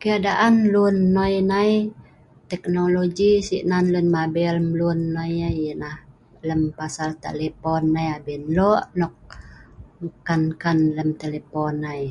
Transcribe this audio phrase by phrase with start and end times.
[0.00, 1.72] keadaan lun noi nai
[2.50, 5.96] teknologi sik nan lun mabel mlun noi aai ialah
[6.48, 9.14] lem pasal telepon nai abin lok nok
[10.32, 12.04] on kan lem telepon ai